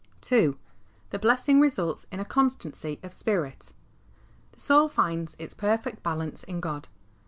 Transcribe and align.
II. 0.31 0.55
The 1.11 1.19
blessing 1.19 1.59
results 1.59 2.07
m 2.11 2.19
a 2.19 2.25
constancy 2.25 2.99
of 3.03 3.13
spirit. 3.13 3.71
The 4.53 4.59
soul 4.59 4.87
finds 4.87 5.35
its 5.37 5.53
perfect 5.53 6.01
balance 6.01 6.43
in 6.43 6.59
God. 6.59 6.87